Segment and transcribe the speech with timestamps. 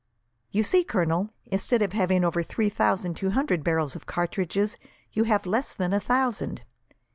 [0.49, 4.75] "You see, Colonel, instead of having over three thousand two hundred barrels of cartridges,
[5.13, 6.63] you have less than a thousand.